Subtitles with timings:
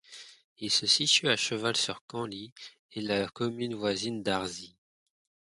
[0.57, 2.53] Il se situe à cheval sur Canly
[2.93, 4.75] et la commune voisine d'Arsy.